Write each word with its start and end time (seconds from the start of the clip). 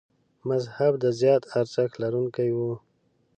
مذهب 0.49 0.93
د 1.03 1.05
زیات 1.19 1.43
ارزښت 1.59 1.93
لرونکي 2.03 2.49
و. 2.57 2.59